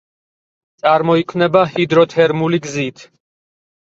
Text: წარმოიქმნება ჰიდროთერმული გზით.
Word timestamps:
წარმოიქმნება 0.85 1.61
ჰიდროთერმული 1.73 2.61
გზით. 2.69 3.05